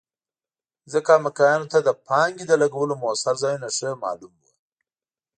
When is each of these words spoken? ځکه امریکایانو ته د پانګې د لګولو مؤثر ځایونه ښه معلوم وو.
ځکه 0.93 1.09
امریکایانو 1.19 1.71
ته 1.73 1.79
د 1.87 1.89
پانګې 2.07 2.45
د 2.47 2.53
لګولو 2.61 2.93
مؤثر 3.03 3.33
ځایونه 3.43 3.67
ښه 3.77 3.89
معلوم 4.03 4.33
وو. 4.41 4.51